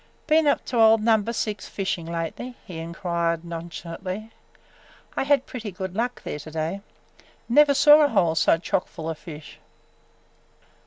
[0.25, 4.31] "Been up to old Number Six fishing lately?" he inquired nonchalantly.
[5.15, 6.81] "I had pretty good luck there to day.
[7.47, 9.59] Never saw a hole so chockfull of fish!"